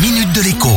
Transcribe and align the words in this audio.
minute 0.00 0.32
de 0.32 0.42
l'écho. 0.42 0.68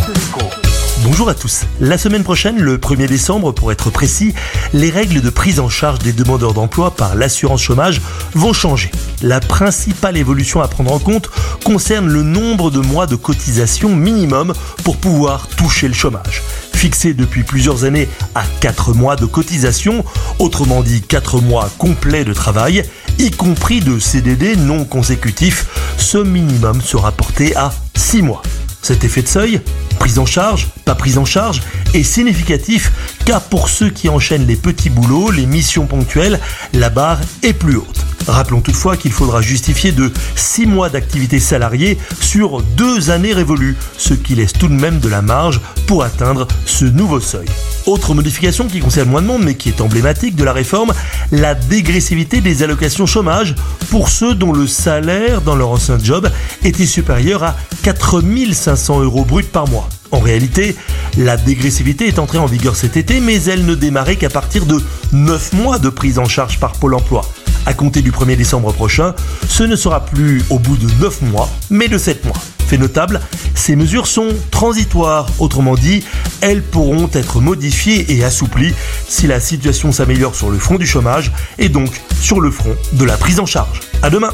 Bonjour 1.03 1.29
à 1.29 1.35
tous. 1.35 1.61
La 1.79 1.99
semaine 1.99 2.23
prochaine, 2.23 2.59
le 2.59 2.77
1er 2.77 3.07
décembre 3.07 3.51
pour 3.51 3.71
être 3.71 3.91
précis, 3.91 4.33
les 4.73 4.89
règles 4.89 5.21
de 5.21 5.29
prise 5.29 5.59
en 5.59 5.69
charge 5.69 5.99
des 5.99 6.13
demandeurs 6.13 6.53
d'emploi 6.53 6.95
par 6.95 7.15
l'assurance 7.15 7.61
chômage 7.61 8.01
vont 8.33 8.53
changer. 8.53 8.89
La 9.21 9.39
principale 9.39 10.17
évolution 10.17 10.61
à 10.61 10.67
prendre 10.67 10.91
en 10.91 10.97
compte 10.97 11.29
concerne 11.63 12.07
le 12.07 12.23
nombre 12.23 12.71
de 12.71 12.79
mois 12.79 13.05
de 13.05 13.15
cotisation 13.15 13.95
minimum 13.95 14.53
pour 14.83 14.97
pouvoir 14.97 15.47
toucher 15.49 15.87
le 15.87 15.93
chômage. 15.93 16.41
Fixé 16.73 17.13
depuis 17.13 17.43
plusieurs 17.43 17.83
années 17.83 18.09
à 18.33 18.43
4 18.59 18.93
mois 18.93 19.17
de 19.17 19.25
cotisation, 19.25 20.03
autrement 20.39 20.81
dit 20.81 21.01
4 21.01 21.41
mois 21.41 21.69
complets 21.77 22.25
de 22.25 22.33
travail, 22.33 22.83
y 23.19 23.29
compris 23.29 23.81
de 23.81 23.99
CDD 23.99 24.55
non 24.55 24.83
consécutifs, 24.85 25.67
ce 25.97 26.17
minimum 26.17 26.81
sera 26.81 27.11
porté 27.11 27.55
à 27.55 27.71
6 27.95 28.23
mois. 28.23 28.41
Cet 28.81 29.03
effet 29.03 29.21
de 29.21 29.27
seuil, 29.27 29.61
prise 29.99 30.17
en 30.17 30.25
charge, 30.25 30.69
pas 30.85 30.95
prise 30.95 31.17
en 31.17 31.25
charge, 31.25 31.61
est 31.93 32.03
significatif 32.03 32.91
car 33.25 33.41
pour 33.41 33.69
ceux 33.69 33.89
qui 33.89 34.09
enchaînent 34.09 34.47
les 34.47 34.55
petits 34.55 34.89
boulots, 34.89 35.31
les 35.31 35.45
missions 35.45 35.85
ponctuelles, 35.85 36.39
la 36.73 36.89
barre 36.89 37.19
est 37.43 37.53
plus 37.53 37.77
haute. 37.77 38.05
Rappelons 38.27 38.61
toutefois 38.61 38.97
qu'il 38.97 39.11
faudra 39.11 39.41
justifier 39.41 39.91
de 39.91 40.11
6 40.35 40.65
mois 40.65 40.89
d'activité 40.89 41.39
salariée 41.39 41.97
sur 42.19 42.61
2 42.61 43.09
années 43.09 43.33
révolues, 43.33 43.77
ce 43.97 44.13
qui 44.13 44.35
laisse 44.35 44.53
tout 44.53 44.67
de 44.67 44.73
même 44.73 44.99
de 44.99 45.09
la 45.09 45.21
marge 45.21 45.61
pour 45.87 46.03
atteindre 46.03 46.47
ce 46.65 46.85
nouveau 46.85 47.19
seuil. 47.19 47.47
Autre 47.85 48.13
modification 48.13 48.67
qui 48.67 48.79
concerne 48.79 49.09
moins 49.09 49.21
de 49.21 49.27
monde 49.27 49.43
mais 49.43 49.55
qui 49.55 49.69
est 49.69 49.81
emblématique 49.81 50.35
de 50.35 50.43
la 50.43 50.53
réforme, 50.53 50.93
la 51.31 51.55
dégressivité 51.55 52.41
des 52.41 52.63
allocations 52.63 53.05
chômage 53.05 53.55
pour 53.89 54.09
ceux 54.09 54.35
dont 54.35 54.53
le 54.53 54.67
salaire 54.67 55.41
dans 55.41 55.55
leur 55.55 55.69
ancien 55.69 55.97
job 56.01 56.29
était 56.63 56.85
supérieur 56.85 57.43
à 57.43 57.55
4500 57.83 59.01
euros 59.01 59.25
bruts 59.25 59.43
par 59.43 59.67
mois. 59.67 59.89
En 60.11 60.19
réalité, 60.19 60.75
la 61.17 61.37
dégressivité 61.37 62.07
est 62.07 62.19
entrée 62.19 62.37
en 62.37 62.45
vigueur 62.45 62.75
cet 62.75 62.97
été, 62.97 63.19
mais 63.19 63.41
elle 63.43 63.65
ne 63.65 63.75
démarrait 63.75 64.17
qu'à 64.17 64.29
partir 64.29 64.65
de 64.65 64.81
9 65.13 65.53
mois 65.53 65.79
de 65.79 65.89
prise 65.89 66.19
en 66.19 66.25
charge 66.25 66.59
par 66.59 66.73
Pôle 66.73 66.95
emploi. 66.95 67.23
À 67.65 67.73
compter 67.73 68.01
du 68.01 68.11
1er 68.11 68.35
décembre 68.35 68.73
prochain, 68.73 69.13
ce 69.47 69.63
ne 69.63 69.75
sera 69.75 70.05
plus 70.05 70.43
au 70.49 70.59
bout 70.59 70.77
de 70.77 70.87
9 70.99 71.21
mois, 71.23 71.49
mais 71.69 71.87
de 71.87 71.97
7 71.97 72.25
mois. 72.25 72.37
Fait 72.67 72.77
notable, 72.77 73.19
ces 73.53 73.75
mesures 73.75 74.07
sont 74.07 74.29
transitoires, 74.49 75.27
autrement 75.39 75.75
dit, 75.75 76.03
elles 76.39 76.63
pourront 76.63 77.09
être 77.13 77.39
modifiées 77.39 78.13
et 78.13 78.23
assouplies 78.23 78.73
si 79.07 79.27
la 79.27 79.39
situation 79.39 79.91
s'améliore 79.91 80.35
sur 80.35 80.49
le 80.49 80.57
front 80.57 80.75
du 80.75 80.87
chômage 80.87 81.31
et 81.59 81.69
donc 81.69 81.89
sur 82.19 82.39
le 82.39 82.49
front 82.49 82.75
de 82.93 83.03
la 83.03 83.17
prise 83.17 83.39
en 83.39 83.45
charge. 83.45 83.81
À 84.01 84.09
demain 84.09 84.31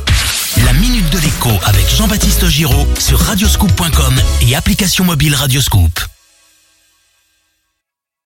La 0.65 0.73
minute 0.73 1.09
de 1.09 1.17
l'écho 1.19 1.49
avec 1.65 1.89
Jean-Baptiste 1.89 2.47
Giraud 2.47 2.87
sur 2.99 3.19
radioscoop.com 3.19 4.15
et 4.47 4.55
application 4.55 5.03
mobile 5.03 5.35
Radioscoop. 5.35 6.06